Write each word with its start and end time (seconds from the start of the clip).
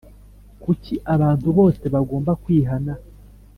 Kuki 0.63 0.93
abantu 1.15 1.47
bose 1.57 1.83
bagomba 1.93 2.31
kwihana 2.43 2.91